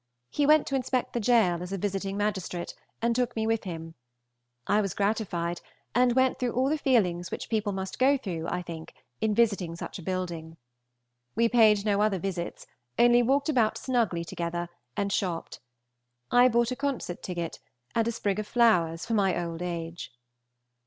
[0.31, 3.93] He went to inspect the gaol, as a visiting magistrate, and took me with him.
[4.65, 5.61] I was gratified,
[5.93, 9.75] and went through all the feelings which people must go through, I think, in visiting
[9.75, 10.57] such a building.
[11.35, 12.65] We paid no other visits,
[12.97, 15.59] only walked about snugly together, and shopped.
[16.31, 17.59] I bought a concert ticket
[17.93, 20.11] and a sprig of flowers for my old age.